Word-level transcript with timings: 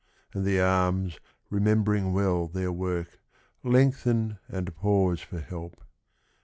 "and 0.33 0.43
the 0.45 0.59
arms, 0.59 1.19
remembering 1.51 2.11
well 2.11 2.47
their 2.47 2.71
work, 2.71 3.19
Lengthen 3.61 4.39
and 4.49 4.75
pause 4.75 5.21
for 5.21 5.39
help. 5.39 5.79